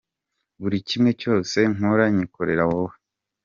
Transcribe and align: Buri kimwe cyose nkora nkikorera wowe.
Buri 0.61 0.77
kimwe 0.89 1.11
cyose 1.21 1.57
nkora 1.75 2.05
nkikorera 2.13 2.63
wowe. 2.71 2.95